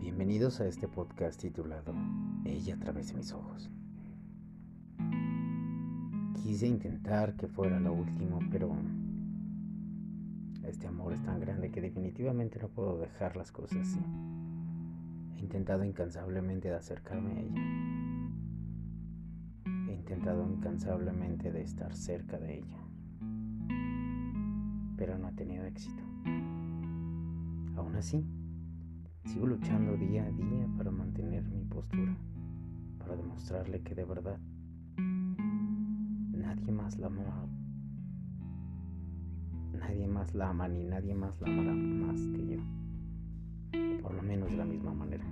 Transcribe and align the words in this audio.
bienvenidos 0.00 0.60
a 0.60 0.66
este 0.66 0.88
podcast 0.88 1.40
titulado 1.40 1.94
Ella 2.44 2.74
a 2.74 2.78
través 2.78 3.08
de 3.08 3.14
mis 3.14 3.32
ojos. 3.32 3.70
Quise 6.42 6.66
intentar 6.66 7.36
que 7.36 7.46
fuera 7.46 7.78
lo 7.78 7.92
último, 7.92 8.40
pero 8.50 8.74
este 10.64 10.88
amor 10.88 11.12
es 11.12 11.22
tan 11.22 11.38
grande 11.38 11.70
que 11.70 11.80
definitivamente 11.80 12.58
no 12.60 12.66
puedo 12.66 12.98
dejar 12.98 13.36
las 13.36 13.52
cosas 13.52 13.78
así. 13.78 14.00
He 15.36 15.40
intentado 15.40 15.84
incansablemente 15.84 16.68
de 16.68 16.74
acercarme 16.74 17.32
a 17.32 17.40
ella. 17.42 17.62
He 19.88 19.94
intentado 19.94 20.44
incansablemente 20.50 21.52
de 21.52 21.62
estar 21.62 21.94
cerca 21.94 22.40
de 22.40 22.58
ella, 22.58 22.78
pero 24.96 25.16
no 25.16 25.28
he 25.28 25.32
tenido 25.32 25.64
éxito. 25.64 26.02
Aún 27.76 27.94
así, 27.94 28.26
sigo 29.24 29.46
luchando 29.46 29.96
día 29.96 30.24
a 30.24 30.30
día 30.30 30.68
para 30.76 30.90
mantener 30.90 31.44
mi 31.44 31.64
postura, 31.64 32.16
para 32.98 33.16
demostrarle 33.16 33.82
que 33.82 33.94
de 33.94 34.04
verdad 34.04 34.38
nadie 36.32 36.72
más 36.72 36.98
la 36.98 37.06
ama. 37.06 37.48
Nadie 39.78 40.06
más 40.06 40.34
la 40.34 40.50
ama 40.50 40.68
ni 40.68 40.84
nadie 40.84 41.14
más 41.14 41.40
la 41.40 41.48
amará 41.48 41.72
más 41.72 42.20
que 42.20 42.46
yo. 42.46 42.60
O 43.98 44.02
por 44.02 44.14
lo 44.14 44.22
menos 44.22 44.50
de 44.50 44.56
la 44.56 44.64
misma 44.64 44.92
manera. 44.92 45.24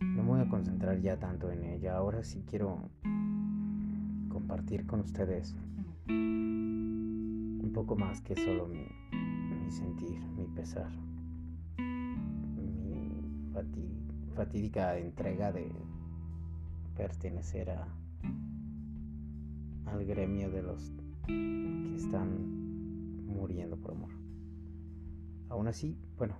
No 0.00 0.22
me 0.22 0.28
voy 0.28 0.40
a 0.40 0.48
concentrar 0.48 1.00
ya 1.00 1.18
tanto 1.18 1.50
en 1.50 1.64
ella. 1.64 1.96
Ahora 1.96 2.22
sí 2.22 2.44
quiero 2.48 2.90
compartir 4.28 4.86
con 4.86 5.00
ustedes 5.00 5.56
un 6.08 7.70
poco 7.72 7.96
más 7.96 8.20
que 8.22 8.34
solo 8.36 8.66
mi, 8.66 8.86
mi 9.12 9.70
sentir, 9.70 10.20
mi 10.36 10.46
pesar, 10.46 10.90
fatídica 14.34 14.96
entrega 14.98 15.52
de 15.52 15.70
pertenecer 16.96 17.70
a, 17.70 17.88
al 19.86 20.04
gremio 20.04 20.50
de 20.50 20.62
los 20.62 20.92
que 21.26 21.94
están 21.96 23.26
muriendo 23.26 23.76
por 23.76 23.92
amor. 23.92 24.10
Aún 25.48 25.66
así, 25.66 25.98
bueno, 26.16 26.36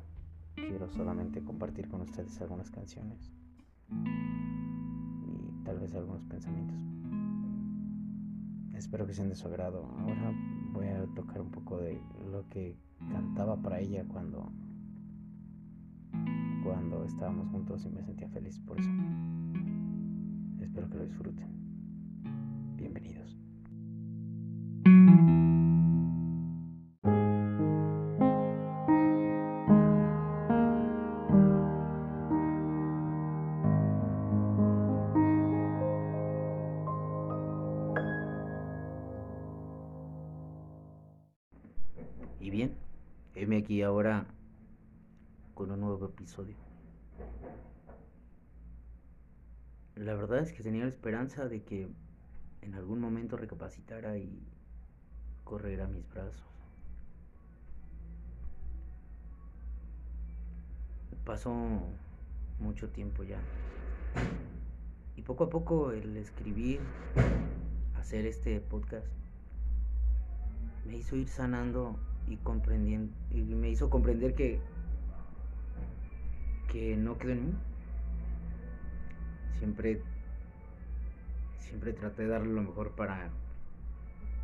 quiero 0.55 0.89
solamente 0.89 1.43
compartir 1.43 1.89
con 1.89 2.03
ustedes 2.03 2.41
algunas 2.41 2.71
canciones 2.71 3.33
y 5.27 5.65
tal 5.65 5.79
vez 5.79 5.95
algunos 5.95 6.25
pensamientos. 6.25 6.79
Espero 8.75 9.07
que 9.07 9.15
sean 9.15 9.29
de 9.29 9.35
su 9.35 9.47
agrado. 9.47 9.85
Ahora 9.99 10.33
voy 10.73 10.87
a 10.87 11.07
tocar 11.15 11.41
un 11.41 11.51
poco 11.51 11.79
de 11.79 12.01
lo 12.31 12.49
que 12.49 12.79
cantaba 13.13 13.61
para 13.61 13.81
ella 13.81 14.05
cuando 14.09 14.53
cuando 16.71 17.05
estábamos 17.05 17.49
juntos 17.49 17.85
y 17.85 17.89
me 17.91 18.01
sentía 18.01 18.29
feliz 18.29 18.61
por 18.61 18.79
eso. 18.79 18.89
Espero 20.61 20.89
que 20.89 20.99
lo 20.99 21.05
disfruten. 21.05 21.49
Bienvenidos. 22.77 23.37
Y 42.39 42.51
bien, 42.51 42.77
heme 43.35 43.57
aquí 43.57 43.83
ahora 43.83 44.25
con 45.61 45.71
un 45.73 45.81
nuevo 45.81 46.07
episodio. 46.07 46.57
La 49.95 50.15
verdad 50.15 50.39
es 50.39 50.55
que 50.55 50.63
tenía 50.63 50.85
la 50.85 50.89
esperanza 50.89 51.49
de 51.49 51.63
que 51.65 51.87
en 52.63 52.75
algún 52.75 52.99
momento 52.99 53.37
recapacitara 53.37 54.17
y 54.17 54.43
corriera 55.45 55.85
a 55.85 55.89
mis 55.89 56.09
brazos. 56.09 56.43
Pasó 61.27 61.53
mucho 62.59 62.89
tiempo 62.89 63.23
ya. 63.23 63.43
Y 65.15 65.21
poco 65.21 65.45
a 65.45 65.51
poco 65.51 65.93
el 65.93 66.17
escribir, 66.17 66.81
hacer 67.97 68.25
este 68.25 68.61
podcast, 68.61 69.07
me 70.87 70.97
hizo 70.97 71.17
ir 71.17 71.29
sanando 71.29 71.99
y 72.27 72.39
comprendiendo 72.39 73.13
y 73.31 73.43
me 73.43 73.69
hizo 73.69 73.91
comprender 73.91 74.35
que 74.35 74.59
que 76.71 76.97
no 76.97 77.19
quedó 77.19 77.33
en 77.33 77.47
mí. 77.47 77.55
Siempre 79.59 80.01
siempre 81.59 81.93
traté 81.93 82.23
de 82.23 82.29
darle 82.29 82.53
lo 82.53 82.63
mejor 82.63 82.93
para 82.93 83.31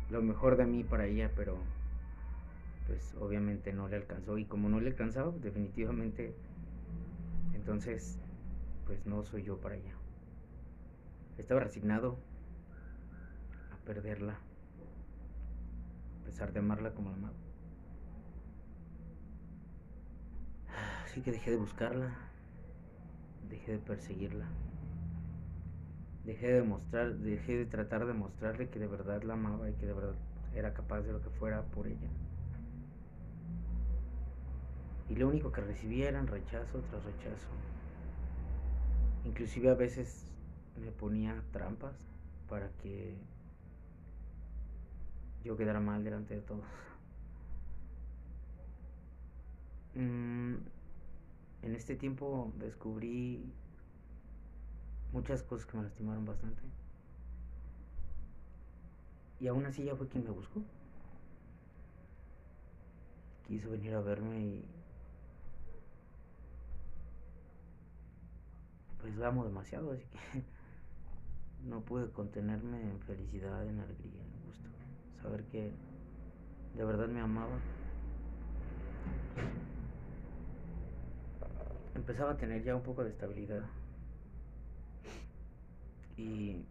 lo 0.09 0.21
mejor 0.21 0.55
de 0.55 0.65
mí 0.65 0.83
para 0.83 1.05
ella, 1.05 1.31
pero 1.35 1.57
pues 2.85 3.15
obviamente 3.19 3.73
no 3.73 3.89
le 3.89 3.97
alcanzó 3.97 4.37
y 4.37 4.45
como 4.45 4.69
no 4.69 4.79
le 4.79 4.87
alcanzaba, 4.87 5.33
definitivamente 5.41 6.33
entonces 7.53 8.17
pues 8.85 9.05
no 9.05 9.23
soy 9.23 9.43
yo 9.43 9.57
para 9.57 9.75
ella. 9.75 9.93
Estaba 11.37 11.59
resignado 11.59 12.17
a 13.73 13.85
perderla, 13.85 14.39
a 16.21 16.25
pesar 16.25 16.53
de 16.53 16.59
amarla 16.59 16.93
como 16.93 17.09
la 17.09 17.17
amaba. 17.17 17.46
Así 21.07 21.21
que 21.21 21.31
dejé 21.31 21.51
de 21.51 21.57
buscarla, 21.57 22.11
dejé 23.49 23.71
de 23.71 23.77
perseguirla, 23.77 24.45
dejé 26.25 26.51
de 26.51 26.63
mostrar, 26.63 27.13
dejé 27.15 27.55
de 27.59 27.65
tratar 27.65 28.05
de 28.05 28.11
mostrarle 28.11 28.67
que 28.67 28.77
de 28.77 28.87
verdad 28.87 29.23
la 29.23 29.35
amaba 29.35 29.69
y 29.69 29.73
que 29.75 29.85
de 29.85 29.93
verdad 29.93 30.15
era 30.53 30.73
capaz 30.73 31.03
de 31.03 31.13
lo 31.13 31.21
que 31.21 31.29
fuera 31.29 31.61
por 31.61 31.87
ella. 31.87 32.09
Y 35.07 35.15
lo 35.15 35.29
único 35.29 35.49
que 35.53 35.61
recibía 35.61 36.09
eran 36.09 36.27
rechazo 36.27 36.79
tras 36.91 37.05
rechazo. 37.05 37.47
Inclusive 39.23 39.69
a 39.69 39.75
veces 39.75 40.25
me 40.75 40.91
ponía 40.91 41.41
trampas 41.53 41.95
para 42.49 42.67
que 42.83 43.15
yo 45.45 45.55
quedara 45.55 45.79
mal 45.79 46.03
delante 46.03 46.35
de 46.35 46.41
todos. 46.41 46.65
Mm, 49.95 50.76
en 51.61 51.75
este 51.75 51.95
tiempo 51.95 52.51
descubrí 52.57 53.51
muchas 55.11 55.43
cosas 55.43 55.65
que 55.65 55.77
me 55.77 55.83
lastimaron 55.83 56.25
bastante. 56.25 56.61
Y 59.39 59.47
aún 59.47 59.65
así 59.65 59.83
ya 59.83 59.95
fue 59.95 60.07
quien 60.07 60.23
me 60.23 60.31
buscó. 60.31 60.61
Quiso 63.47 63.69
venir 63.69 63.93
a 63.93 64.01
verme 64.01 64.39
y 64.39 64.65
pues 68.99 69.15
la 69.15 69.27
amo 69.27 69.45
demasiado, 69.45 69.91
así 69.91 70.03
que 70.05 70.43
no 71.69 71.81
pude 71.81 72.09
contenerme 72.11 72.81
en 72.81 72.99
felicidad, 73.01 73.65
en 73.65 73.79
alegría, 73.79 74.21
en 74.21 74.45
gusto. 74.45 74.69
Saber 75.21 75.43
que 75.45 75.71
de 76.75 76.85
verdad 76.85 77.07
me 77.07 77.21
amaba. 77.21 77.57
Empezaba 81.97 82.33
a 82.33 82.37
tener 82.37 82.63
ya 82.63 82.75
un 82.75 82.83
poco 82.83 83.03
de 83.03 83.09
estabilidad. 83.09 83.63
Y 86.15 86.63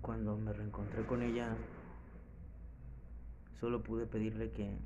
cuando 0.00 0.36
me 0.38 0.52
reencontré 0.52 1.04
con 1.04 1.22
ella, 1.22 1.54
solo 3.60 3.82
pude 3.82 4.06
pedirle 4.06 4.50
que 4.50 4.78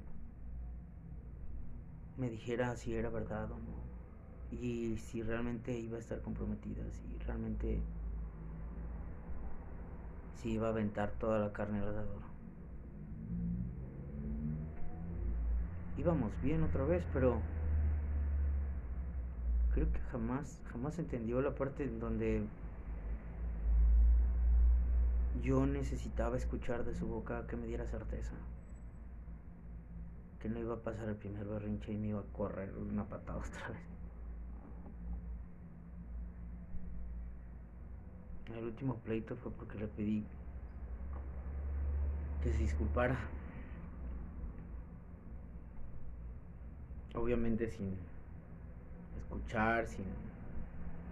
me 2.16 2.28
dijera 2.28 2.76
si 2.76 2.94
era 2.94 3.10
verdad 3.10 3.50
o 3.52 3.58
no 3.58 3.86
y 4.50 4.96
si 4.96 5.22
realmente 5.22 5.78
iba 5.78 5.96
a 5.96 6.00
estar 6.00 6.20
comprometida, 6.20 6.82
si 6.90 7.18
realmente 7.26 7.80
si 10.34 10.52
iba 10.52 10.66
a 10.66 10.70
aventar 10.70 11.12
toda 11.12 11.38
la 11.38 11.52
carne 11.52 11.78
al 11.78 11.90
asador. 11.90 12.22
Íbamos 15.96 16.32
bien 16.42 16.62
otra 16.64 16.84
vez, 16.84 17.04
pero 17.12 17.40
creo 19.76 19.92
que 19.92 20.00
jamás 20.10 20.58
jamás 20.72 20.98
entendió 20.98 21.42
la 21.42 21.54
parte 21.54 21.84
en 21.84 22.00
donde 22.00 22.42
yo 25.42 25.66
necesitaba 25.66 26.38
escuchar 26.38 26.82
de 26.86 26.94
su 26.94 27.06
boca 27.06 27.46
que 27.46 27.58
me 27.58 27.66
diera 27.66 27.86
certeza. 27.86 28.32
Que 30.40 30.48
no 30.48 30.58
iba 30.60 30.76
a 30.76 30.78
pasar 30.78 31.10
el 31.10 31.16
primer 31.16 31.44
berrinche 31.44 31.92
y 31.92 31.98
me 31.98 32.08
iba 32.08 32.20
a 32.20 32.32
correr 32.32 32.72
una 32.74 33.04
patada 33.04 33.38
otra 33.46 33.68
vez. 33.68 33.82
El 38.56 38.64
último 38.64 38.96
pleito 39.04 39.36
fue 39.36 39.52
porque 39.52 39.78
le 39.78 39.88
pedí 39.88 40.24
que 42.42 42.50
se 42.50 42.58
disculpara. 42.58 43.18
obviamente 47.14 47.70
sin 47.70 47.96
escuchar, 49.26 49.86
sin 49.86 50.04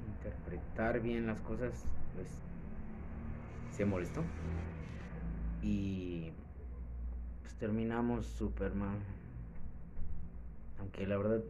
interpretar 0.07 1.01
bien 1.01 1.27
las 1.27 1.41
cosas, 1.41 1.85
pues 2.15 2.29
se 3.71 3.85
molestó. 3.85 4.23
Y 5.63 6.31
pues 7.43 7.55
terminamos 7.55 8.27
super 8.27 8.75
mal. 8.75 8.99
Aunque 10.79 11.07
la 11.07 11.17
verdad 11.17 11.43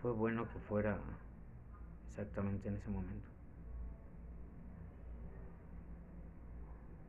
fue 0.00 0.12
bueno 0.12 0.44
que 0.52 0.58
fuera 0.58 0.98
exactamente 2.08 2.68
en 2.68 2.76
ese 2.76 2.90
momento. 2.90 3.28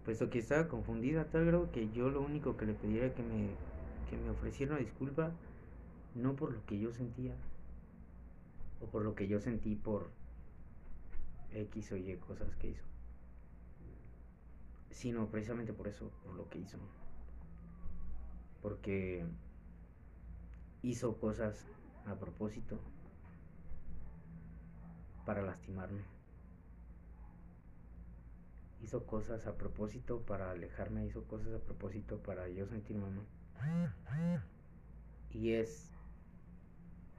Puesto 0.06 0.30
que 0.30 0.39
estaba 0.39 0.68
confundida 0.68 1.25
tal 1.25 1.46
grado 1.46 1.72
que 1.72 1.89
yo 1.92 2.10
lo 2.10 2.22
único 2.22 2.57
que 2.57 2.66
le 2.66 2.74
pedí 2.74 3.00
era 3.00 3.13
que 3.13 3.24
me, 3.24 3.56
que 4.10 4.18
me 4.18 4.30
ofreciera 4.30 4.74
una 4.74 4.81
disculpa, 4.81 5.31
no 6.15 6.36
por 6.36 6.54
lo 6.54 6.65
que 6.65 6.80
yo 6.80 6.92
sentía, 6.92 7.36
o 8.81 8.88
por 8.88 9.04
lo 9.04 9.15
que 9.15 9.27
yo 9.27 9.39
sentí 9.39 9.75
por 9.75 10.10
X 11.51 11.92
o 11.92 11.98
Y 11.98 12.15
cosas 12.18 12.56
que 12.56 12.69
hizo, 12.71 12.83
sino 14.92 15.27
precisamente 15.27 15.74
por 15.74 15.88
eso, 15.88 16.12
por 16.24 16.36
lo 16.36 16.50
que 16.50 16.60
hizo. 16.60 16.77
Porque 18.62 19.25
hizo 20.81 21.18
cosas 21.19 21.65
a 22.06 22.15
propósito 22.15 22.80
para 25.25 25.42
lastimarme. 25.42 26.01
Hizo 28.81 29.06
cosas 29.06 29.48
a 29.48 29.56
propósito 29.56 30.21
para 30.21 30.51
alejarme, 30.51 31.06
hizo 31.06 31.24
cosas 31.24 31.54
a 31.54 31.60
propósito 31.60 32.19
para 32.19 32.50
yo 32.50 32.68
sentirme 32.68 33.07
mal. 33.10 34.44
Y 35.31 35.54
es 35.54 35.93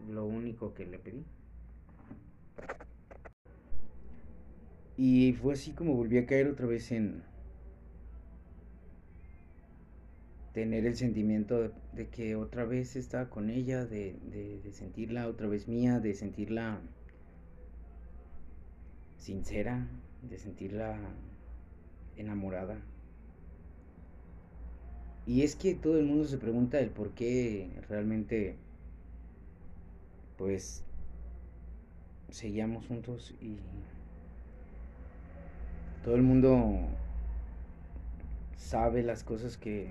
lo 0.09 0.27
único 0.27 0.75
que 0.75 0.87
le 0.87 0.99
pedí. 0.99 1.25
Y 4.97 5.33
fue 5.35 5.55
así 5.55 5.73
como 5.73 5.95
volví 5.95 6.19
a 6.19 6.27
caer 6.27 6.47
otra 6.49 6.67
vez 6.67 6.93
en 6.93 7.23
tener 10.55 10.87
el 10.87 10.97
sentimiento 10.97 11.73
de, 11.93 12.09
que 12.09 12.37
otra 12.37 12.65
vez 12.65 12.95
estaba 12.95 13.29
con 13.29 13.51
ella, 13.51 13.85
de, 13.85 14.15
de, 14.63 14.73
sentirla 14.73 15.27
otra 15.29 15.49
vez 15.49 15.67
mía, 15.67 15.99
de 15.99 16.15
sentirla 16.15 16.81
sincera, 19.19 19.89
de 20.23 20.39
sentirla 20.39 20.97
enamorada. 22.17 22.81
Y 25.27 25.43
es 25.43 25.57
que 25.57 25.75
todo 25.75 25.99
el 25.99 26.07
mundo 26.07 26.25
se 26.27 26.39
pregunta 26.39 26.79
el 26.79 26.91
por 26.91 27.15
qué 27.15 27.71
realmente, 27.89 28.57
pues, 30.45 30.83
seguíamos 32.29 32.87
juntos 32.87 33.35
y 33.41 33.57
todo 36.05 36.17
el 36.17 36.23
mundo 36.23 36.81
sabe 38.55 39.03
las 39.03 39.25
cosas 39.25 39.57
que 39.57 39.89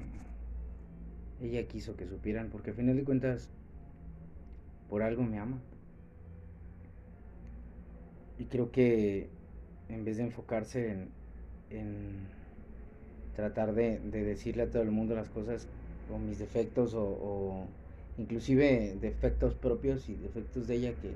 ella 1.41 1.67
quiso 1.67 1.95
que 1.95 2.05
supieran, 2.05 2.49
porque 2.51 2.69
a 2.69 2.73
final 2.75 2.95
de 2.95 3.03
cuentas, 3.03 3.49
por 4.91 5.01
algo 5.01 5.23
me 5.23 5.39
ama. 5.39 5.57
Y 8.37 8.45
creo 8.45 8.71
que 8.71 9.29
en 9.89 10.05
vez 10.05 10.17
de 10.17 10.23
enfocarse 10.25 11.07
en, 11.71 12.27
tratar 13.35 13.73
de, 13.73 13.97
decirle 14.01 14.61
a 14.61 14.69
todo 14.69 14.83
el 14.83 14.91
mundo 14.91 15.15
las 15.15 15.29
cosas 15.31 15.67
o 16.13 16.19
mis 16.19 16.37
defectos 16.37 16.93
o, 16.93 17.65
inclusive 18.17 18.97
defectos 19.01 19.55
propios 19.55 20.07
y 20.09 20.15
defectos 20.15 20.67
de 20.67 20.75
ella 20.75 20.93
que 21.01 21.11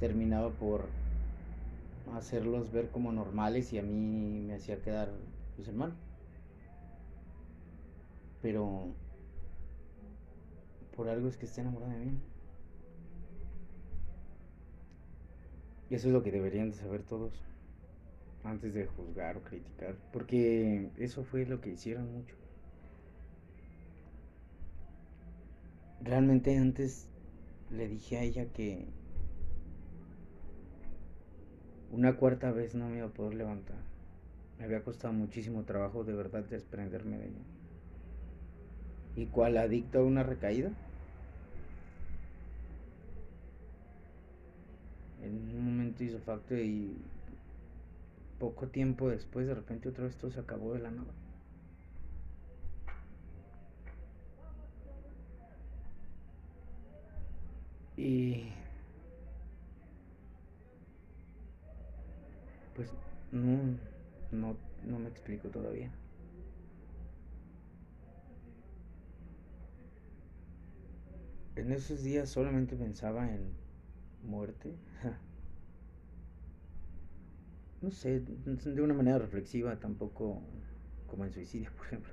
terminaba 0.00 0.50
por 0.50 0.86
hacerlos 2.14 2.72
ver 2.72 2.90
como 2.90 3.12
normales 3.12 3.72
y 3.72 3.78
a 3.78 3.82
mí 3.82 4.42
me 4.46 4.54
hacía 4.54 4.82
quedar 4.82 5.10
pues 5.56 5.68
en 5.68 5.76
mal. 5.76 5.92
Pero 8.42 8.88
por 10.96 11.08
algo 11.08 11.28
es 11.28 11.36
que 11.36 11.46
está 11.46 11.60
enamorada 11.60 11.94
de 11.94 12.06
mí. 12.06 12.18
Y 15.90 15.94
eso 15.94 16.08
es 16.08 16.12
lo 16.12 16.22
que 16.22 16.32
deberían 16.32 16.70
de 16.70 16.76
saber 16.76 17.02
todos 17.02 17.32
antes 18.44 18.74
de 18.74 18.86
juzgar 18.86 19.36
o 19.36 19.42
criticar, 19.42 19.94
porque 20.12 20.90
eso 20.98 21.22
fue 21.22 21.46
lo 21.46 21.60
que 21.60 21.70
hicieron 21.70 22.10
mucho. 22.12 22.41
Realmente 26.04 26.58
antes 26.58 27.06
le 27.70 27.86
dije 27.86 28.18
a 28.18 28.22
ella 28.22 28.46
que 28.46 28.86
una 31.92 32.16
cuarta 32.16 32.50
vez 32.50 32.74
no 32.74 32.88
me 32.88 32.98
iba 32.98 33.06
a 33.06 33.10
poder 33.10 33.34
levantar. 33.34 33.76
Me 34.58 34.64
había 34.64 34.82
costado 34.82 35.14
muchísimo 35.14 35.62
trabajo 35.62 36.02
de 36.02 36.12
verdad 36.12 36.42
desprenderme 36.44 37.18
de 37.18 37.26
ella. 37.26 37.44
¿Y 39.14 39.26
cuál 39.26 39.56
adicto 39.56 40.00
a 40.00 40.04
una 40.04 40.24
recaída? 40.24 40.72
En 45.22 45.34
un 45.56 45.64
momento 45.64 46.02
hizo 46.02 46.18
facto 46.18 46.56
y 46.56 46.96
poco 48.40 48.66
tiempo 48.66 49.08
después 49.08 49.46
de 49.46 49.54
repente 49.54 49.88
otra 49.88 50.04
vez 50.04 50.16
todo 50.16 50.32
se 50.32 50.40
acabó 50.40 50.72
de 50.72 50.80
la 50.80 50.90
nada. 50.90 51.12
Y 58.02 58.42
pues 62.74 62.90
no, 63.30 63.78
no, 64.32 64.56
no 64.84 64.98
me 64.98 65.08
explico 65.08 65.48
todavía. 65.50 65.88
En 71.54 71.70
esos 71.70 72.02
días 72.02 72.28
solamente 72.28 72.74
pensaba 72.74 73.30
en 73.30 73.52
muerte. 74.28 74.72
no 77.82 77.90
sé, 77.90 78.20
de 78.20 78.82
una 78.82 78.94
manera 78.94 79.18
reflexiva, 79.18 79.78
tampoco 79.78 80.40
como 81.06 81.24
en 81.24 81.32
suicidio, 81.32 81.70
por 81.76 81.86
ejemplo. 81.86 82.12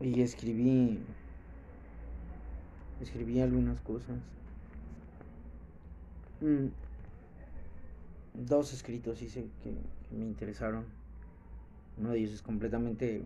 Y 0.00 0.22
escribí, 0.22 1.00
escribí 3.00 3.40
algunas 3.40 3.80
cosas. 3.80 4.18
Mm, 6.40 6.66
dos 8.34 8.72
escritos 8.72 9.20
hice 9.22 9.48
que, 9.62 9.72
me 10.16 10.24
interesaron. 10.24 10.84
Uno 11.98 12.10
de 12.10 12.18
ellos 12.18 12.32
es 12.32 12.42
completamente 12.42 13.24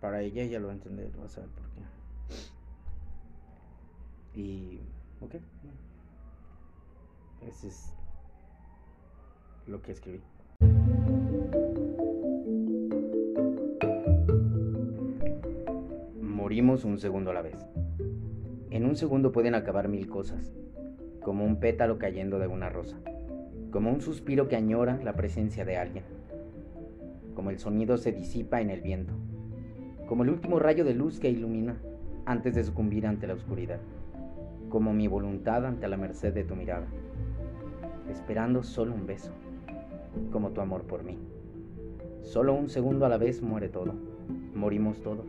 para 0.00 0.22
ella, 0.22 0.44
ya 0.44 0.60
lo 0.60 0.68
va 0.68 0.72
a 0.72 0.76
entender, 0.76 1.10
va 1.20 1.26
a 1.26 1.28
saber 1.28 1.50
por 1.50 1.64
qué. 1.64 1.82
Y, 4.40 4.78
ok, 5.20 5.34
ese 7.48 7.68
es 7.68 7.92
lo 9.66 9.82
que 9.82 9.92
escribí. 9.92 10.22
Morimos 16.20 16.84
un 16.84 16.98
segundo 16.98 17.30
a 17.30 17.34
la 17.34 17.42
vez. 17.42 17.56
En 18.74 18.84
un 18.86 18.96
segundo 18.96 19.30
pueden 19.30 19.54
acabar 19.54 19.86
mil 19.86 20.08
cosas, 20.08 20.52
como 21.22 21.44
un 21.44 21.60
pétalo 21.60 21.96
cayendo 21.96 22.40
de 22.40 22.48
una 22.48 22.70
rosa, 22.70 22.98
como 23.70 23.92
un 23.92 24.00
suspiro 24.00 24.48
que 24.48 24.56
añora 24.56 24.98
la 25.04 25.12
presencia 25.12 25.64
de 25.64 25.76
alguien, 25.76 26.02
como 27.36 27.50
el 27.50 27.60
sonido 27.60 27.98
se 27.98 28.10
disipa 28.10 28.60
en 28.60 28.70
el 28.70 28.80
viento, 28.80 29.14
como 30.08 30.24
el 30.24 30.30
último 30.30 30.58
rayo 30.58 30.84
de 30.84 30.92
luz 30.92 31.20
que 31.20 31.30
ilumina 31.30 31.76
antes 32.26 32.56
de 32.56 32.64
sucumbir 32.64 33.06
ante 33.06 33.28
la 33.28 33.34
oscuridad 33.34 33.78
como 34.70 34.92
mi 34.92 35.06
voluntad 35.06 35.64
ante 35.66 35.86
la 35.86 35.96
merced 35.96 36.34
de 36.34 36.42
tu 36.42 36.56
mirada, 36.56 36.88
esperando 38.10 38.64
solo 38.64 38.92
un 38.92 39.06
beso, 39.06 39.30
como 40.32 40.50
tu 40.50 40.60
amor 40.60 40.82
por 40.82 41.04
mí. 41.04 41.16
Solo 42.22 42.54
un 42.54 42.68
segundo 42.68 43.06
a 43.06 43.08
la 43.08 43.16
vez 43.16 43.40
muere 43.40 43.68
todo, 43.68 43.94
morimos 44.52 45.00
todos, 45.00 45.28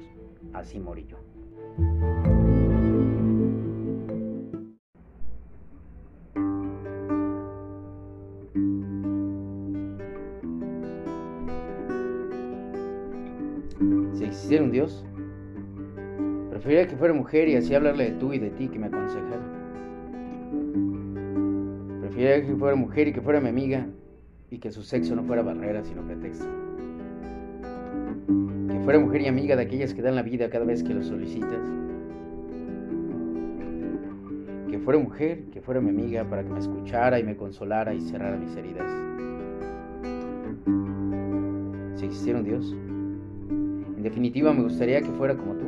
así 0.52 0.80
morí 0.80 1.06
yo. 1.06 2.25
Dios, 14.76 15.06
Preferiría 16.50 16.86
que 16.86 16.98
fuera 16.98 17.14
mujer 17.14 17.48
y 17.48 17.56
así 17.56 17.74
hablarle 17.74 18.12
de 18.12 18.18
tú 18.18 18.34
y 18.34 18.40
de 18.40 18.50
ti 18.50 18.68
que 18.68 18.78
me 18.78 18.88
aconsejara. 18.88 19.40
Preferiría 22.02 22.46
que 22.46 22.56
fuera 22.56 22.76
mujer 22.76 23.08
y 23.08 23.14
que 23.14 23.22
fuera 23.22 23.40
mi 23.40 23.48
amiga 23.48 23.88
y 24.52 24.58
que 24.58 24.72
su 24.72 24.82
sexo 24.84 25.16
no 25.16 25.24
fuera 25.24 25.44
barrera 25.44 25.82
sino 25.86 26.02
pretexto. 26.02 26.46
Que 28.70 28.80
fuera 28.82 29.00
mujer 29.00 29.22
y 29.22 29.28
amiga 29.28 29.56
de 29.56 29.62
aquellas 29.64 29.94
que 29.94 30.02
dan 30.02 30.16
la 30.16 30.24
vida 30.24 30.50
cada 30.50 30.66
vez 30.66 30.84
que 30.84 30.94
lo 30.94 31.04
solicitas. 31.04 31.62
Que 34.70 34.80
fuera 34.80 35.00
mujer, 35.00 35.46
que 35.54 35.62
fuera 35.62 35.80
mi 35.80 35.90
amiga 35.90 36.28
para 36.30 36.44
que 36.44 36.50
me 36.50 36.60
escuchara 36.60 37.18
y 37.18 37.24
me 37.24 37.38
consolara 37.38 37.94
y 37.94 38.02
cerrara 38.02 38.36
mis 38.36 38.54
heridas. 38.58 38.92
Si 41.96 42.06
existiera 42.06 42.40
un 42.40 42.46
Dios, 42.46 42.76
definitiva 44.06 44.54
me 44.54 44.62
gustaría 44.62 45.02
que 45.02 45.10
fuera 45.10 45.36
como 45.36 45.56
tú. 45.56 45.66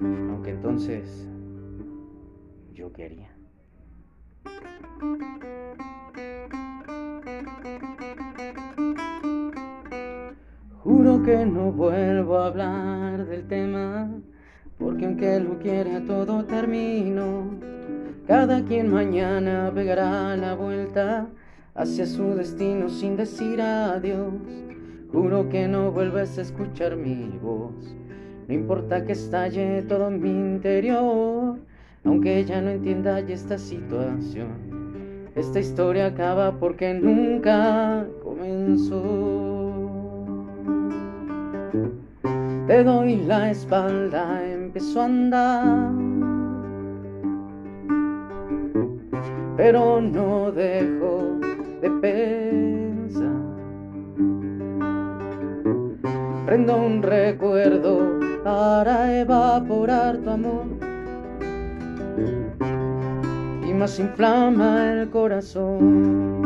Aunque 0.00 0.50
entonces, 0.50 1.28
¿yo 2.74 2.92
qué 2.92 3.04
haría? 3.04 3.30
Juro 10.82 11.22
que 11.22 11.46
no 11.46 11.70
vuelvo 11.70 12.38
a 12.38 12.46
hablar 12.48 13.26
del 13.26 13.46
tema, 13.46 14.10
porque 14.78 15.06
aunque 15.06 15.38
lo 15.38 15.60
quiera 15.60 16.04
todo 16.04 16.44
termino. 16.44 17.52
Cada 18.26 18.64
quien 18.64 18.92
mañana 18.92 19.70
pegará 19.72 20.36
la 20.36 20.54
vuelta 20.56 21.28
hacia 21.76 22.04
su 22.04 22.34
destino 22.34 22.88
sin 22.88 23.16
decir 23.16 23.60
adiós. 23.60 24.32
Juro 25.12 25.48
que 25.48 25.68
no 25.68 25.92
vuelves 25.92 26.36
a 26.38 26.42
escuchar 26.42 26.96
mi 26.96 27.38
voz, 27.42 27.96
no 28.48 28.54
importa 28.54 29.04
que 29.04 29.12
estalle 29.12 29.82
todo 29.82 30.10
mi 30.10 30.30
interior, 30.30 31.58
aunque 32.04 32.44
ya 32.44 32.60
no 32.60 32.70
entienda 32.70 33.20
ya 33.20 33.34
esta 33.34 33.58
situación. 33.58 34.76
Esta 35.36 35.60
historia 35.60 36.06
acaba 36.06 36.58
porque 36.58 36.94
nunca 36.94 38.06
comenzó. 38.22 38.96
Te 42.66 42.82
doy 42.82 43.16
la 43.16 43.50
espalda, 43.50 44.44
empiezo 44.50 45.00
a 45.00 45.04
andar. 45.04 45.92
Pero 49.56 50.00
no 50.00 50.50
dejo 50.52 51.38
de 51.80 51.90
pensar. 52.00 53.45
Un 56.58 57.02
recuerdo 57.02 58.18
para 58.42 59.20
evaporar 59.20 60.16
tu 60.16 60.30
amor. 60.30 60.64
Y 63.62 63.74
más 63.74 63.98
inflama 63.98 64.90
el 64.90 65.10
corazón. 65.10 66.40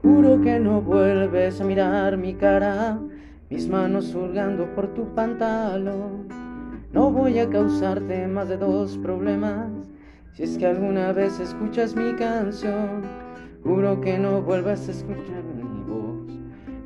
Juro 0.00 0.40
que 0.40 0.60
no 0.60 0.80
vuelves 0.82 1.60
a 1.60 1.64
mirar 1.64 2.16
mi 2.16 2.34
cara, 2.34 2.96
mis 3.50 3.68
manos 3.68 4.14
hurgando 4.14 4.72
por 4.76 4.94
tu 4.94 5.12
pantalón. 5.16 6.28
No 6.92 7.10
voy 7.10 7.40
a 7.40 7.50
causarte 7.50 8.28
más 8.28 8.48
de 8.48 8.56
dos 8.56 8.98
problemas 8.98 9.66
si 10.34 10.42
es 10.42 10.58
que 10.58 10.66
alguna 10.66 11.12
vez 11.12 11.38
escuchas 11.38 11.94
mi 11.94 12.12
canción. 12.16 13.02
Juro 13.62 14.00
que 14.00 14.18
no 14.18 14.42
vuelvas 14.42 14.88
a 14.88 14.90
escuchar 14.90 15.44
mi 15.56 15.84
voz. 15.84 16.26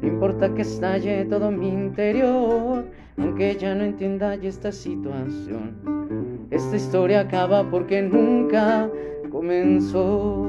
No 0.03 0.09
importa 0.09 0.53
que 0.55 0.63
estalle 0.63 1.25
todo 1.25 1.51
mi 1.51 1.69
interior, 1.69 2.85
aunque 3.17 3.57
ya 3.57 3.75
no 3.75 3.85
entienda 3.85 4.35
esta 4.35 4.71
situación. 4.71 6.47
Esta 6.51 6.77
historia 6.77 7.21
acaba 7.21 7.69
porque 7.71 8.03
nunca 8.03 8.89
comenzó. 9.31 10.47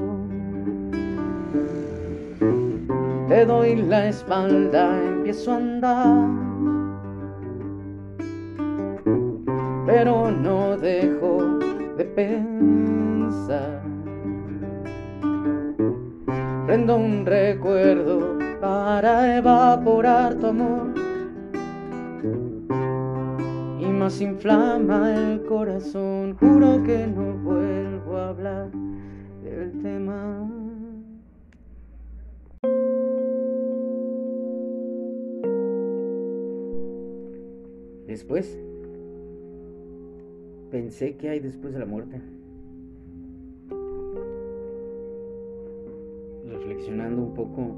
Te 3.29 3.45
doy 3.45 3.77
la 3.77 4.09
espalda, 4.09 5.01
empiezo 5.07 5.53
a 5.53 5.55
andar. 5.55 6.29
Pero 9.85 10.31
no 10.31 10.77
dejo 10.77 11.59
de 11.97 12.05
pensar. 12.05 12.88
Prendo 16.65 16.97
un 16.97 17.25
recuerdo 17.25 18.37
para 18.61 19.37
evaporar 19.37 20.35
tu 20.35 20.47
amor. 20.47 20.93
Y 23.79 23.85
más 23.85 24.21
inflama 24.21 25.15
el 25.15 25.43
corazón. 25.45 26.35
Juro 26.39 26.83
que 26.83 27.07
no 27.07 27.33
vuelvo 27.43 28.17
a 28.17 28.29
hablar 28.29 28.69
del 29.43 29.81
tema. 29.81 30.47
Después, 38.05 38.59
pensé 40.69 41.15
que 41.15 41.29
hay 41.29 41.39
después 41.39 41.73
de 41.73 41.79
la 41.79 41.85
muerte. 41.85 42.21
Reflexionando 46.79 47.21
un 47.21 47.33
poco, 47.33 47.75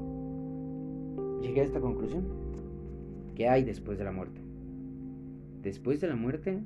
llegué 1.42 1.62
a 1.62 1.64
esta 1.64 1.80
conclusión. 1.80 2.22
¿Qué 3.34 3.48
hay 3.48 3.64
después 3.64 3.98
de 3.98 4.04
la 4.04 4.12
muerte? 4.12 4.40
Después 5.60 6.00
de 6.00 6.06
la 6.06 6.14
muerte, 6.14 6.60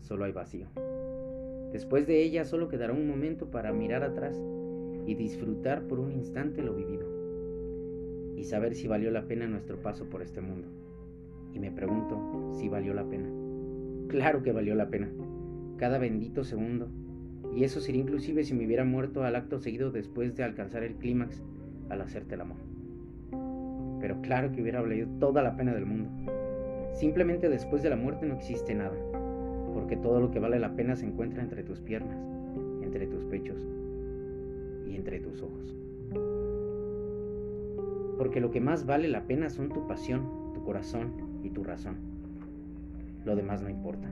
solo 0.00 0.24
hay 0.24 0.32
vacío. 0.32 0.66
Después 1.72 2.08
de 2.08 2.24
ella 2.24 2.44
solo 2.44 2.66
quedará 2.66 2.92
un 2.92 3.06
momento 3.06 3.52
para 3.52 3.72
mirar 3.72 4.02
atrás 4.02 4.36
y 5.06 5.14
disfrutar 5.14 5.86
por 5.86 6.00
un 6.00 6.10
instante 6.10 6.60
lo 6.60 6.74
vivido 6.74 7.06
y 8.36 8.42
saber 8.42 8.74
si 8.74 8.88
valió 8.88 9.12
la 9.12 9.28
pena 9.28 9.46
nuestro 9.46 9.80
paso 9.80 10.06
por 10.06 10.22
este 10.22 10.40
mundo 10.40 10.66
y 11.54 11.60
me 11.60 11.70
pregunto 11.70 12.50
si 12.58 12.68
valió 12.68 12.94
la 12.94 13.04
pena. 13.04 13.28
Claro 14.08 14.42
que 14.42 14.50
valió 14.50 14.74
la 14.74 14.90
pena, 14.90 15.08
cada 15.76 15.98
bendito 15.98 16.42
segundo, 16.42 16.88
y 17.54 17.62
eso 17.62 17.80
sería 17.80 18.02
inclusive 18.02 18.42
si 18.42 18.54
me 18.54 18.66
hubiera 18.66 18.84
muerto 18.84 19.22
al 19.22 19.36
acto 19.36 19.60
seguido 19.60 19.92
después 19.92 20.34
de 20.34 20.42
alcanzar 20.42 20.82
el 20.82 20.96
clímax 20.96 21.44
al 21.88 22.00
hacerte 22.00 22.34
el 22.34 22.40
amor. 22.42 22.58
Pero 24.00 24.20
claro 24.22 24.52
que 24.52 24.62
hubiera 24.62 24.80
valido 24.80 25.08
toda 25.18 25.42
la 25.42 25.56
pena 25.56 25.74
del 25.74 25.86
mundo. 25.86 26.10
Simplemente 26.92 27.48
después 27.48 27.82
de 27.82 27.90
la 27.90 27.96
muerte 27.96 28.26
no 28.26 28.34
existe 28.34 28.74
nada, 28.74 28.96
porque 29.74 29.96
todo 29.96 30.20
lo 30.20 30.30
que 30.30 30.38
vale 30.38 30.58
la 30.58 30.74
pena 30.74 30.96
se 30.96 31.06
encuentra 31.06 31.42
entre 31.42 31.62
tus 31.62 31.80
piernas, 31.80 32.18
entre 32.82 33.06
tus 33.06 33.24
pechos 33.24 33.66
y 34.86 34.96
entre 34.96 35.20
tus 35.20 35.42
ojos. 35.42 35.76
Porque 38.16 38.40
lo 38.40 38.50
que 38.50 38.60
más 38.60 38.86
vale 38.86 39.08
la 39.08 39.26
pena 39.26 39.50
son 39.50 39.68
tu 39.68 39.86
pasión, 39.86 40.52
tu 40.54 40.64
corazón 40.64 41.12
y 41.42 41.50
tu 41.50 41.64
razón. 41.64 41.96
Lo 43.24 43.36
demás 43.36 43.62
no 43.62 43.68
importa. 43.68 44.08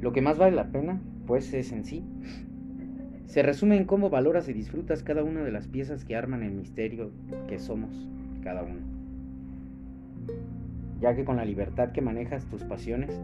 Lo 0.00 0.12
que 0.12 0.22
más 0.22 0.38
vale 0.38 0.56
la 0.56 0.72
pena, 0.72 1.00
pues 1.26 1.52
es 1.54 1.72
en 1.72 1.84
sí. 1.84 2.04
Se 3.26 3.42
resume 3.42 3.76
en 3.76 3.84
cómo 3.84 4.08
valoras 4.08 4.48
y 4.48 4.52
disfrutas 4.52 5.02
cada 5.02 5.24
una 5.24 5.42
de 5.42 5.50
las 5.50 5.66
piezas 5.66 6.04
que 6.04 6.14
arman 6.14 6.44
el 6.44 6.52
misterio 6.52 7.10
que 7.48 7.58
somos 7.58 8.08
cada 8.42 8.62
uno. 8.62 8.80
Ya 11.00 11.14
que 11.14 11.24
con 11.24 11.36
la 11.36 11.44
libertad 11.44 11.90
que 11.90 12.00
manejas 12.00 12.46
tus 12.46 12.62
pasiones, 12.62 13.20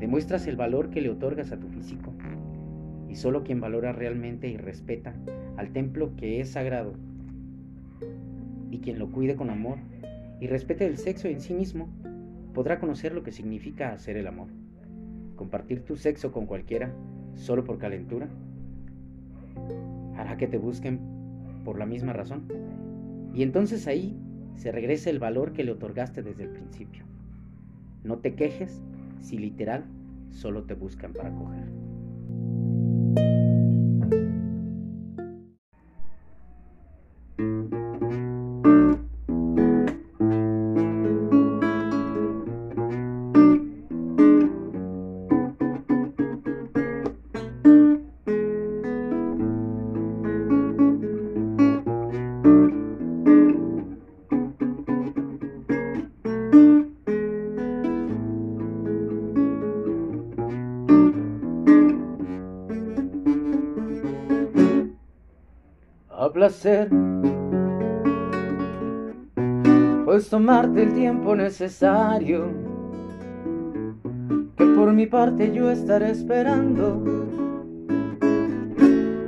demuestras 0.00 0.48
el 0.48 0.56
valor 0.56 0.90
que 0.90 1.00
le 1.00 1.08
otorgas 1.08 1.52
a 1.52 1.58
tu 1.58 1.68
físico. 1.68 2.12
Y 3.08 3.14
solo 3.14 3.44
quien 3.44 3.60
valora 3.60 3.92
realmente 3.92 4.48
y 4.48 4.56
respeta 4.56 5.14
al 5.56 5.70
templo 5.70 6.16
que 6.16 6.40
es 6.40 6.50
sagrado 6.50 6.94
y 8.72 8.80
quien 8.80 8.98
lo 8.98 9.12
cuide 9.12 9.36
con 9.36 9.50
amor 9.50 9.78
y 10.40 10.48
respete 10.48 10.84
el 10.84 10.98
sexo 10.98 11.28
en 11.28 11.40
sí 11.40 11.54
mismo, 11.54 11.88
podrá 12.54 12.80
conocer 12.80 13.14
lo 13.14 13.22
que 13.22 13.30
significa 13.30 13.92
hacer 13.92 14.16
el 14.16 14.26
amor. 14.26 14.48
Compartir 15.36 15.84
tu 15.84 15.94
sexo 15.94 16.32
con 16.32 16.46
cualquiera 16.46 16.92
solo 17.34 17.64
por 17.64 17.78
calentura 17.78 18.28
hará 20.16 20.36
que 20.36 20.46
te 20.46 20.58
busquen 20.58 21.00
por 21.64 21.78
la 21.78 21.86
misma 21.86 22.12
razón. 22.12 22.44
Y 23.34 23.42
entonces 23.42 23.86
ahí 23.86 24.16
se 24.56 24.70
regresa 24.70 25.10
el 25.10 25.18
valor 25.18 25.52
que 25.52 25.64
le 25.64 25.72
otorgaste 25.72 26.22
desde 26.22 26.44
el 26.44 26.50
principio. 26.50 27.04
No 28.04 28.18
te 28.18 28.34
quejes 28.34 28.82
si 29.20 29.38
literal 29.38 29.84
solo 30.30 30.64
te 30.64 30.74
buscan 30.74 31.12
para 31.12 31.30
coger. 31.30 31.83
Placer. 66.64 66.88
Puedes 70.04 70.28
tomarte 70.28 70.82
el 70.82 70.94
tiempo 70.94 71.36
necesario, 71.36 72.46
que 74.56 74.64
por 74.64 74.92
mi 74.92 75.06
parte 75.06 75.52
yo 75.52 75.70
estaré 75.70 76.10
esperando 76.10 77.02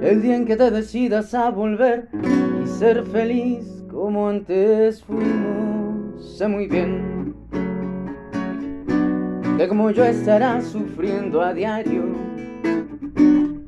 el 0.00 0.22
día 0.22 0.36
en 0.36 0.46
que 0.46 0.56
te 0.56 0.70
decidas 0.70 1.34
a 1.34 1.50
volver 1.50 2.08
y 2.62 2.66
ser 2.66 3.04
feliz 3.04 3.84
como 3.90 4.28
antes 4.28 5.02
fuimos. 5.02 6.36
Sé 6.38 6.48
muy 6.48 6.66
bien 6.66 7.34
que 9.58 9.68
como 9.68 9.90
yo 9.90 10.04
estarás 10.04 10.66
sufriendo 10.66 11.42
a 11.42 11.52
diario 11.52 12.04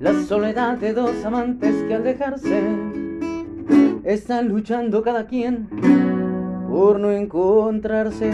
la 0.00 0.12
soledad 0.24 0.76
de 0.78 0.92
dos 0.92 1.24
amantes 1.24 1.74
que 1.88 1.94
al 1.94 2.04
dejarse 2.04 2.87
están 4.04 4.48
luchando 4.48 5.02
cada 5.02 5.26
quien 5.26 5.68
por 6.68 6.98
no 7.00 7.10
encontrarse. 7.10 8.30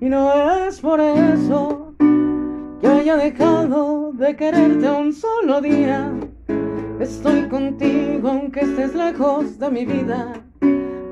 Y 0.00 0.08
no 0.08 0.32
es 0.66 0.80
por 0.80 1.00
eso 1.00 1.94
que 2.80 2.86
haya 2.86 3.16
dejado 3.16 4.12
de 4.12 4.36
quererte 4.36 4.90
un 4.90 5.12
solo 5.12 5.60
día. 5.60 6.12
Estoy 7.00 7.48
contigo 7.48 8.28
aunque 8.28 8.60
estés 8.60 8.94
lejos 8.94 9.58
de 9.58 9.70
mi 9.70 9.84
vida, 9.84 10.32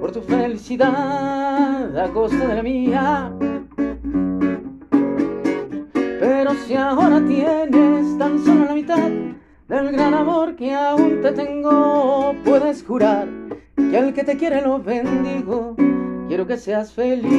por 0.01 0.13
tu 0.13 0.21
felicidad 0.23 1.97
a 1.99 2.09
costa 2.13 2.49
de 2.49 2.55
la 2.55 2.63
mía. 2.63 3.33
Pero 6.21 6.55
si 6.67 6.75
ahora 6.75 7.23
tienes 7.27 8.19
tan 8.19 8.39
solo 8.45 8.65
la 8.65 8.75
mitad 8.75 9.24
del 9.75 9.91
gran 9.91 10.15
amor 10.15 10.55
que 10.55 10.73
aún 10.73 11.21
te 11.21 11.33
tengo, 11.33 12.33
puedes 12.45 12.85
jurar 12.85 13.27
que 13.77 13.99
al 13.99 14.15
que 14.15 14.23
te 14.23 14.37
quiere 14.37 14.63
lo 14.63 14.79
bendigo. 14.79 15.75
Quiero 16.29 16.47
que 16.47 16.57
seas 16.57 16.93
feliz, 16.93 17.33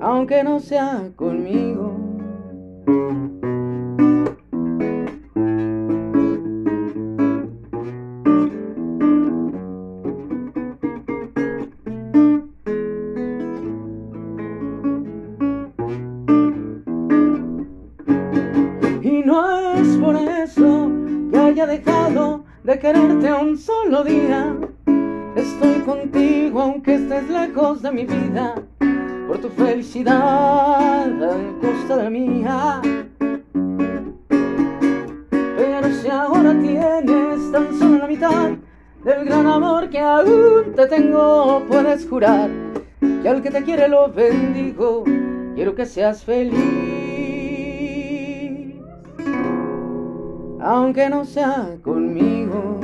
aunque 0.00 0.44
no 0.44 0.60
sea 0.60 1.10
conmigo. 1.16 1.96
Un 23.96 24.04
solo 24.04 24.04
día. 24.04 24.56
Estoy 25.36 25.80
contigo 25.80 26.60
aunque 26.60 26.94
estés 26.94 27.28
lejos 27.28 27.82
de 27.82 27.92
mi 27.92 28.04
vida, 28.04 28.54
por 29.26 29.38
tu 29.38 29.48
felicidad 29.48 31.06
a 31.06 31.60
costa 31.60 31.96
de 31.96 32.02
la 32.04 32.10
mía. 32.10 32.80
Pero 35.56 35.88
si 36.00 36.08
ahora 36.08 36.58
tienes 36.60 37.52
tan 37.52 37.78
solo 37.78 37.98
la 37.98 38.06
mitad 38.06 38.50
del 39.04 39.24
gran 39.24 39.46
amor 39.46 39.88
que 39.88 40.00
aún 40.00 40.72
te 40.74 40.86
tengo, 40.86 41.62
puedes 41.68 42.06
jurar 42.08 42.50
que 43.00 43.28
al 43.28 43.42
que 43.42 43.50
te 43.50 43.62
quiere 43.62 43.88
lo 43.88 44.12
bendigo. 44.12 45.04
Quiero 45.54 45.74
que 45.74 45.86
seas 45.86 46.22
feliz, 46.22 46.54
aunque 50.60 51.08
no 51.08 51.24
sea 51.24 51.76
conmigo. 51.82 52.80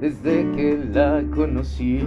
Desde 0.00 0.50
que 0.56 0.76
la 0.92 1.22
conocí. 1.34 2.04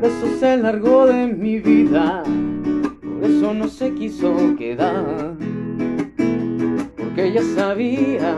Por 0.00 0.08
eso 0.08 0.26
se 0.38 0.56
largó 0.56 1.04
de 1.04 1.26
mi 1.26 1.58
vida, 1.58 2.22
por 2.22 3.22
eso 3.22 3.52
no 3.52 3.68
se 3.68 3.92
quiso 3.92 4.34
quedar. 4.56 5.34
Porque 6.96 7.26
ella 7.26 7.42
sabía 7.54 8.34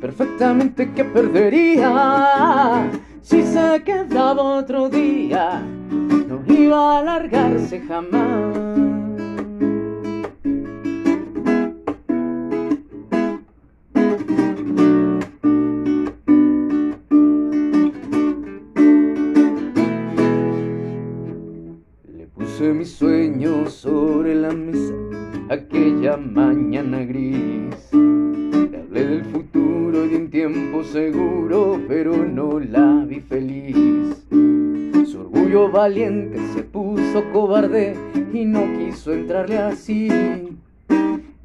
perfectamente 0.00 0.92
que 0.92 1.04
perdería 1.04 2.90
si 3.22 3.44
se 3.44 3.80
quedaba 3.84 4.42
otro 4.42 4.88
día, 4.88 5.62
no 6.28 6.42
iba 6.52 6.98
a 6.98 7.02
largarse 7.04 7.80
jamás. 7.82 8.55
Sobre 23.68 24.34
la 24.34 24.52
mesa 24.52 24.94
aquella 25.48 26.16
mañana 26.16 27.04
gris. 27.04 27.90
Le 27.92 28.78
hablé 28.78 29.06
del 29.06 29.24
futuro 29.24 30.04
y 30.04 30.08
de 30.08 30.16
un 30.16 30.30
tiempo 30.30 30.84
seguro, 30.84 31.80
pero 31.88 32.16
no 32.16 32.60
la 32.60 33.04
vi 33.06 33.20
feliz. 33.20 34.26
Su 35.06 35.20
orgullo 35.20 35.70
valiente 35.70 36.38
se 36.54 36.62
puso 36.62 37.24
cobarde 37.32 37.94
y 38.32 38.44
no 38.44 38.64
quiso 38.78 39.12
entrarle 39.12 39.58
así. 39.58 40.08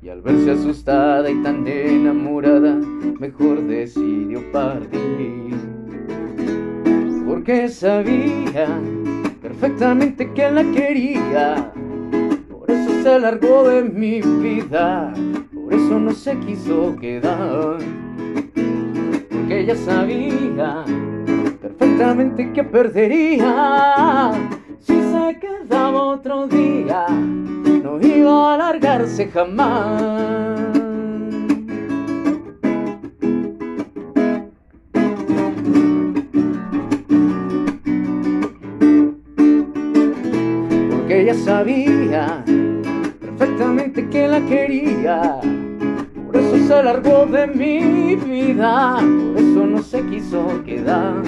Y 0.03 0.09
al 0.09 0.21
verse 0.21 0.51
asustada 0.51 1.29
y 1.29 1.35
tan 1.43 1.67
enamorada, 1.67 2.75
mejor 3.19 3.61
decidió 3.67 4.41
partir. 4.51 5.55
Porque 7.27 7.69
sabía 7.69 8.67
perfectamente 9.41 10.31
que 10.33 10.51
la 10.51 10.63
quería. 10.71 11.71
Se 13.03 13.19
largó 13.19 13.67
de 13.67 13.81
mi 13.81 14.21
vida, 14.21 15.11
por 15.51 15.73
eso 15.73 15.99
no 15.99 16.11
se 16.11 16.37
quiso 16.37 16.95
quedar. 17.01 17.79
Porque 18.53 19.59
ella 19.61 19.75
sabía 19.75 20.85
perfectamente 21.59 22.53
que 22.53 22.63
perdería 22.63 24.31
si 24.79 25.01
se 25.01 25.39
quedaba 25.39 26.03
otro 26.03 26.45
día, 26.45 27.07
no 27.09 27.99
iba 27.99 28.53
a 28.53 28.57
largarse 28.57 29.27
jamás. 29.29 30.61
Porque 40.91 41.21
ella 41.21 41.33
sabía 41.33 42.43
que 44.11 44.27
la 44.27 44.41
quería. 44.41 45.39
Por 46.25 46.35
eso 46.35 46.57
se 46.67 46.83
largó 46.83 47.25
de 47.25 47.47
mi 47.47 48.15
vida, 48.15 48.97
por 48.97 49.37
eso 49.37 49.65
no 49.65 49.81
se 49.81 50.05
quiso 50.07 50.61
quedar. 50.63 51.23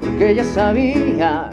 Porque 0.00 0.30
ella 0.30 0.44
sabía 0.44 1.50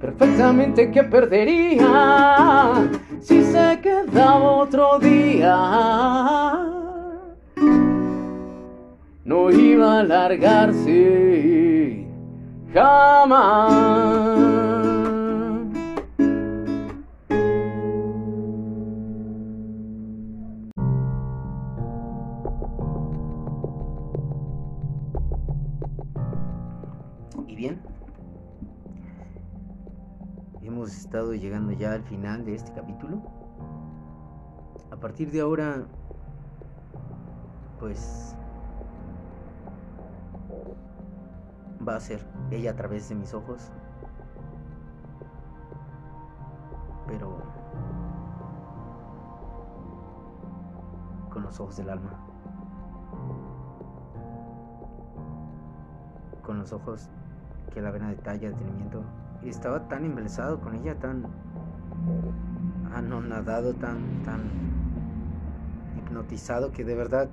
perfectamente 0.00 0.90
que 0.90 1.04
perdería 1.04 2.88
si 3.20 3.42
se 3.42 3.78
quedaba 3.82 4.50
otro 4.50 4.98
día. 4.98 5.56
No 9.24 9.50
iba 9.50 10.00
a 10.00 10.04
largarse 10.04 12.06
jamás. 12.72 14.55
Hemos 30.86 30.98
estado 30.98 31.34
llegando 31.34 31.72
ya 31.72 31.94
al 31.94 32.04
final 32.04 32.44
de 32.44 32.54
este 32.54 32.72
capítulo. 32.72 33.20
A 34.92 34.96
partir 34.96 35.32
de 35.32 35.40
ahora, 35.40 35.84
pues 37.80 38.36
va 41.86 41.96
a 41.96 42.00
ser 42.00 42.24
ella 42.52 42.70
a 42.70 42.76
través 42.76 43.08
de 43.08 43.16
mis 43.16 43.34
ojos. 43.34 43.72
Pero 47.08 47.36
con 51.32 51.42
los 51.42 51.58
ojos 51.58 51.78
del 51.78 51.90
alma. 51.90 52.12
Con 56.44 56.60
los 56.60 56.72
ojos 56.72 57.08
que 57.74 57.80
la 57.82 57.90
ven 57.90 58.04
a 58.04 58.10
detalle, 58.10 58.50
detenimiento. 58.50 59.02
Y 59.46 59.50
estaba 59.50 59.86
tan 59.86 60.04
embelesado 60.04 60.60
con 60.60 60.74
ella, 60.74 60.98
tan 60.98 61.24
anonadado, 62.92 63.74
tan, 63.74 64.24
tan 64.24 64.40
hipnotizado 65.96 66.72
que 66.72 66.84
de 66.84 66.96
verdad 66.96 67.30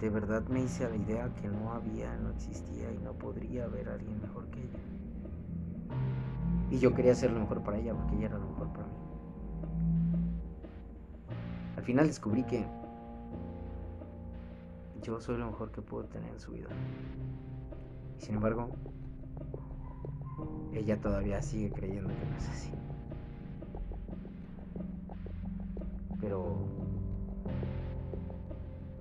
de 0.00 0.08
verdad 0.08 0.42
me 0.48 0.62
hice 0.62 0.86
a 0.86 0.88
la 0.88 0.96
idea 0.96 1.34
que 1.34 1.48
no 1.48 1.72
había, 1.72 2.16
no 2.16 2.30
existía 2.30 2.90
y 2.90 2.98
no 2.98 3.12
podría 3.12 3.64
haber 3.64 3.90
alguien 3.90 4.20
mejor 4.22 4.46
que 4.46 4.60
ella. 4.60 4.78
Y 6.70 6.78
yo 6.78 6.94
quería 6.94 7.14
ser 7.14 7.30
lo 7.30 7.40
mejor 7.40 7.62
para 7.62 7.78
ella 7.78 7.94
porque 7.94 8.16
ella 8.16 8.26
era 8.26 8.38
lo 8.38 8.46
mejor 8.46 8.68
para 8.68 8.86
mí. 8.86 8.92
Al 11.76 11.82
final 11.82 12.06
descubrí 12.06 12.42
que 12.44 12.66
yo 15.02 15.20
soy 15.20 15.36
lo 15.36 15.46
mejor 15.46 15.70
que 15.70 15.82
puedo 15.82 16.04
tener 16.04 16.32
en 16.32 16.40
su 16.40 16.52
vida. 16.52 16.68
Y 18.18 18.24
sin 18.24 18.36
embargo, 18.36 18.70
ella 20.72 21.00
todavía 21.00 21.40
sigue 21.40 21.70
creyendo 21.70 22.08
que 22.08 22.26
no 22.26 22.36
es 22.36 22.48
así. 22.48 22.70
Pero 26.20 26.56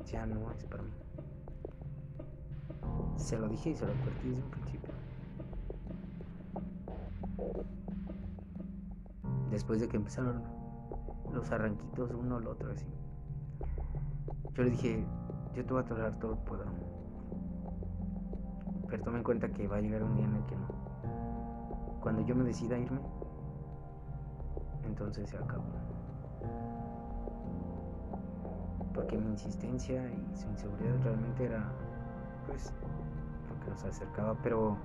ya 0.05 0.25
no 0.25 0.51
es 0.51 0.63
para 0.65 0.83
mí. 0.83 0.91
Se 3.15 3.37
lo 3.37 3.47
dije 3.47 3.71
y 3.71 3.75
se 3.75 3.85
lo 3.85 3.91
advertí 3.91 4.29
desde 4.29 4.43
un 4.43 4.51
principio. 4.51 4.93
Después 9.49 9.79
de 9.81 9.87
que 9.87 9.97
empezaron 9.97 10.43
los 11.33 11.51
arranquitos 11.51 12.11
uno 12.11 12.37
al 12.37 12.47
otro 12.47 12.71
así. 12.71 12.85
Yo 14.53 14.63
le 14.63 14.69
dije, 14.69 15.03
yo 15.55 15.65
te 15.65 15.73
voy 15.73 15.81
a 15.81 15.85
tolerar 15.85 16.19
todo 16.19 16.31
lo 16.31 16.37
que. 16.37 16.85
Pero 18.87 19.03
tome 19.03 19.17
en 19.17 19.23
cuenta 19.23 19.51
que 19.51 19.67
va 19.67 19.77
a 19.77 19.81
llegar 19.81 20.03
un 20.03 20.15
día 20.15 20.25
en 20.25 20.35
el 20.35 20.45
que 20.45 20.55
no. 20.55 20.72
Cuando 22.03 22.21
yo 22.21 22.35
me 22.35 22.43
decida 22.43 22.77
irme, 22.77 22.99
entonces 24.83 25.29
se 25.29 25.37
acabó 25.37 25.63
porque 28.93 29.17
mi 29.17 29.29
insistencia 29.31 30.03
y 30.11 30.35
su 30.35 30.49
inseguridad 30.49 30.95
realmente 31.01 31.45
era 31.45 31.63
pues 32.45 32.73
lo 33.49 33.63
que 33.63 33.71
nos 33.71 33.83
acercaba, 33.85 34.35
pero 34.43 34.77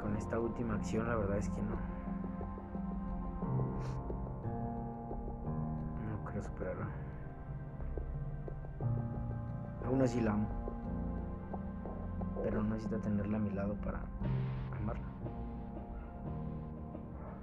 con 0.00 0.16
esta 0.16 0.38
última 0.38 0.74
acción 0.74 1.08
la 1.08 1.14
verdad 1.14 1.38
es 1.38 1.48
que 1.48 1.62
no. 1.62 1.76
No 6.10 6.24
creo 6.30 6.42
superarla. 6.42 6.88
Aún 9.86 10.02
así 10.02 10.20
la 10.20 10.32
amo. 10.32 10.55
Pero 12.42 12.62
no 12.62 12.70
necesito 12.70 12.98
tenerla 12.98 13.38
a 13.38 13.40
mi 13.40 13.50
lado 13.50 13.74
para 13.74 14.00
amarla. 14.80 15.06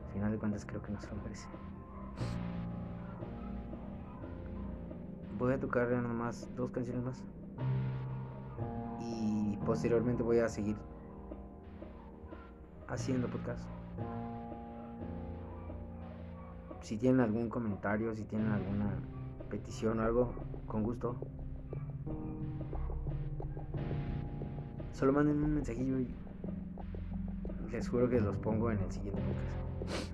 Al 0.08 0.13
final 0.13 0.32
de 0.32 0.38
cuentas 0.38 0.65
creo 0.65 0.82
que 0.82 0.91
no 0.91 0.99
se 0.99 1.08
lo 1.08 1.21
merece. 1.23 1.47
voy 5.43 5.53
a 5.53 5.60
tocar 5.60 5.89
nada 5.89 6.13
más 6.13 6.49
dos 6.56 6.71
canciones 6.71 7.03
más. 7.03 7.23
Y 9.01 9.58
posteriormente 9.65 10.23
voy 10.23 10.39
a 10.39 10.47
seguir 10.47 10.77
haciendo 12.88 13.27
podcast. 13.27 13.67
Si 16.82 16.97
tienen 16.97 17.19
algún 17.19 17.49
comentario, 17.49 18.15
si 18.15 18.23
tienen 18.23 18.51
alguna 18.51 18.93
petición 19.49 19.99
o 19.99 20.03
algo, 20.03 20.34
con 20.65 20.84
gusto. 20.84 21.17
Solo 24.93 25.12
manden 25.12 25.43
un 25.43 25.56
mensajillo 25.56 25.99
y 25.99 26.08
les 27.71 27.89
juro 27.89 28.08
que 28.08 28.21
los 28.21 28.38
pongo 28.38 28.71
en 28.71 28.79
el 28.79 28.91
siguiente 28.91 29.21
podcast. 29.21 30.13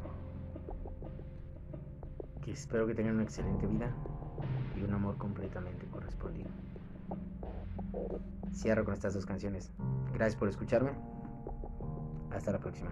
Que 2.41 2.51
espero 2.53 2.87
que 2.87 2.95
tengan 2.95 3.15
una 3.15 3.23
excelente 3.23 3.67
vida 3.67 3.93
y 4.77 4.83
un 4.83 4.93
amor 4.93 5.17
completamente 5.17 5.85
correspondido. 5.87 6.49
Cierro 8.53 8.85
con 8.85 8.93
estas 8.93 9.13
dos 9.13 9.25
canciones. 9.25 9.71
Gracias 10.13 10.39
por 10.39 10.47
escucharme. 10.47 10.91
Hasta 12.31 12.53
la 12.53 12.59
próxima. 12.59 12.91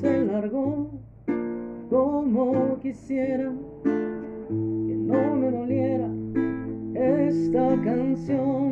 Se 0.00 0.24
largó 0.26 0.90
como 1.88 2.78
quisiera 2.80 3.50
que 4.52 4.94
no 4.96 5.36
me 5.36 5.50
doliera 5.50 6.08
esta 6.94 7.80
canción. 7.82 8.69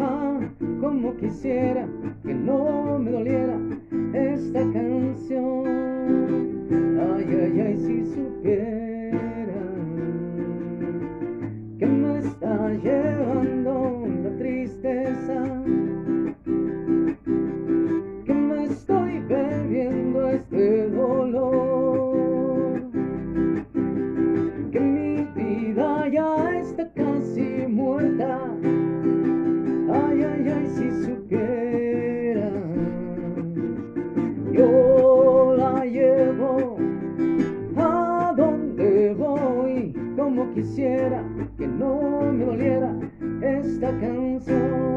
Enferma, 0.00 0.54
como 0.80 1.16
quisiera 1.16 1.86
esta 43.60 43.90
canción. 44.00 44.89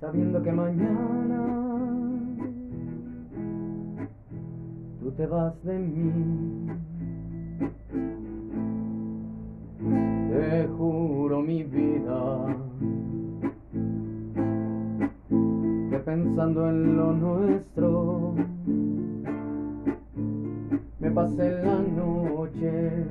Sabiendo 0.00 0.42
que 0.42 0.52
mañana 0.52 1.44
tú 5.00 5.10
te 5.12 5.26
vas 5.26 5.62
de 5.64 5.78
mí. 5.78 6.66
Te 10.30 10.66
juro 10.78 11.42
mi 11.42 11.62
vida 11.64 12.56
que 15.90 15.98
pensando 15.98 16.68
en 16.70 16.96
lo 16.96 17.12
nuestro 17.12 18.34
me 21.00 21.10
pasé 21.10 21.62
la 21.64 21.78
noche 21.80 23.02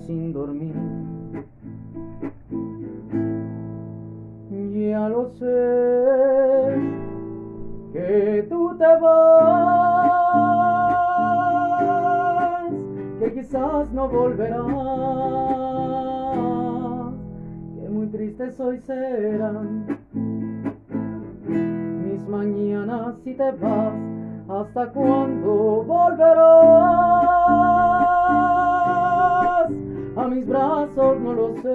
sin 0.00 0.32
dormir. 0.32 0.74
Ya 4.88 5.08
lo 5.08 5.28
sé 5.30 6.76
que 7.92 8.46
tú 8.48 8.76
te 8.76 8.86
vas, 9.00 10.12
que 13.18 13.32
quizás 13.32 13.92
no 13.92 14.08
volverás, 14.08 14.66
que 17.74 17.88
muy 17.88 18.06
tristes 18.08 18.60
hoy 18.60 18.78
serán 18.80 19.98
mis 22.04 22.28
mañanas 22.28 23.18
si 23.24 23.34
te 23.34 23.50
vas, 23.52 23.94
hasta 24.48 24.92
cuándo 24.92 25.82
volverás 25.84 26.55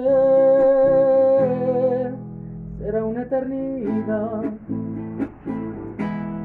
será 2.78 3.04
una 3.04 3.22
eternidad. 3.22 4.42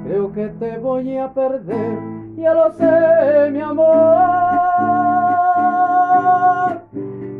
Creo 0.05 0.33
que 0.33 0.47
te 0.47 0.77
voy 0.77 1.17
a 1.17 1.33
perder, 1.33 1.99
ya 2.37 2.53
lo 2.53 2.71
sé, 2.73 3.49
mi 3.51 3.61
amor. 3.61 3.87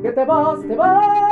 Que 0.01 0.11
te 0.11 0.25
vas, 0.25 0.61
te 0.61 0.75
vas, 0.75 1.26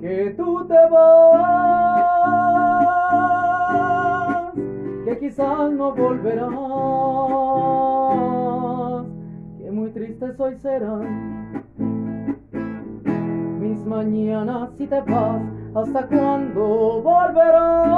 Que 0.00 0.34
tú 0.36 0.64
te 0.66 0.88
vas, 0.88 1.74
que 5.04 5.18
quizás 5.18 5.72
no 5.72 5.92
volverás, 5.92 6.50
que 9.58 9.70
muy 9.72 9.90
tristes 9.90 10.38
hoy 10.38 10.54
serán 10.58 11.64
mis 13.58 13.84
mañanas 13.84 14.70
si 14.78 14.86
te 14.86 15.00
vas, 15.00 15.42
hasta 15.74 16.06
cuándo 16.06 17.02
volverás 17.02 17.90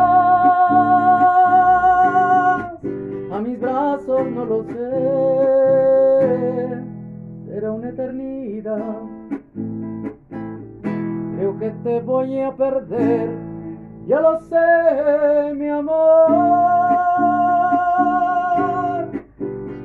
a 3.31 3.40
mis 3.42 3.61
brazos, 3.61 4.27
no 4.35 4.46
lo 4.46 4.64
sé, 4.64 5.51
será 7.62 7.75
una 7.75 7.90
eternidad. 7.90 9.03
Creo 11.37 11.59
que 11.61 11.70
te 11.85 12.01
voy 12.01 12.40
a 12.40 12.51
perder, 12.57 13.31
ya 14.09 14.18
lo 14.20 14.40
sé, 14.40 15.55
mi 15.55 15.68
amor. 15.68 16.27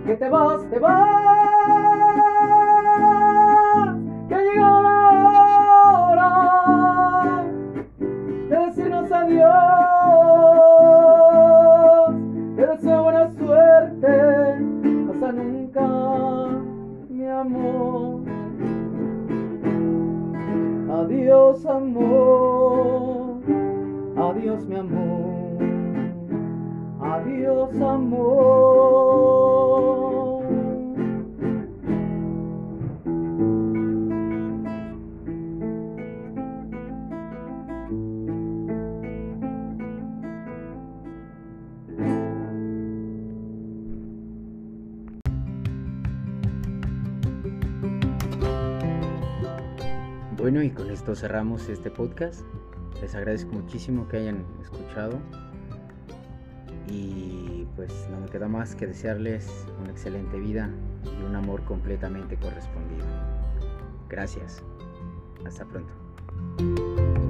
Que 0.08 0.16
te 0.16 0.28
vas, 0.28 0.68
te 0.72 0.80
vas, 0.80 1.08
que 4.28 4.36
llegó 4.38 4.82
la 4.82 4.98
hora 6.00 6.32
de 8.50 8.58
decirnos 8.58 9.12
adiós. 9.12 9.54
Te 12.56 12.66
deseo 12.66 13.04
buena 13.04 13.30
suerte, 13.30 14.10
hasta 15.12 15.32
nunca, 15.32 16.17
amor. 17.48 18.22
Adiós 21.00 21.66
amor, 21.66 23.38
adiós 24.16 24.66
mi 24.66 24.76
amor, 24.76 25.58
adiós 27.00 27.82
amor. 27.82 28.78
Esto 51.08 51.22
cerramos 51.22 51.70
este 51.70 51.90
podcast. 51.90 52.42
Les 53.02 53.16
agradezco 53.16 53.54
muchísimo 53.54 54.10
que 54.10 54.18
hayan 54.18 54.44
escuchado. 54.62 55.18
Y 56.90 57.66
pues 57.78 58.10
no 58.12 58.20
me 58.20 58.28
queda 58.28 58.50
más 58.50 58.76
que 58.76 58.88
desearles 58.88 59.50
una 59.80 59.92
excelente 59.92 60.38
vida 60.38 60.70
y 61.06 61.24
un 61.24 61.34
amor 61.38 61.64
completamente 61.64 62.36
correspondido. 62.36 63.06
Gracias. 64.10 64.62
Hasta 65.46 65.64
pronto. 65.64 67.27